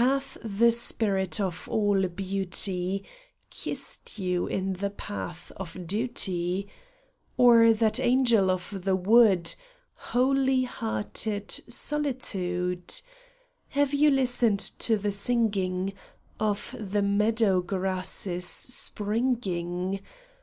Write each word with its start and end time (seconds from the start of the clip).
Hath 0.00 0.38
the 0.42 0.72
Spirit 0.72 1.38
of 1.38 1.68
all 1.70 2.08
beauty 2.08 3.04
Kissed 3.50 4.18
you 4.18 4.46
in 4.46 4.72
the 4.72 4.88
path 4.88 5.52
of 5.58 5.72
duty; 5.86 6.62
ON 6.62 6.62
THE 6.62 6.64
THRESHOLD. 6.64 6.64
yg 6.64 6.68
Or 7.36 7.72
that 7.74 8.00
angel 8.00 8.50
of 8.50 8.84
the 8.84 8.96
wood, 8.96 9.54
Holy 9.92 10.62
hearted 10.62 11.50
Solitude? 11.68 12.98
Have 13.68 13.92
you 13.92 14.10
listened 14.10 14.60
to 14.60 14.96
the 14.96 15.12
singing 15.12 15.92
Of 16.40 16.74
the 16.80 17.02
meadow 17.02 17.60
grasses 17.60 18.46
springing 18.46 20.00